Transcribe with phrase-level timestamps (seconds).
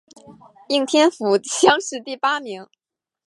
[0.67, 2.67] 应天府乡试第八名。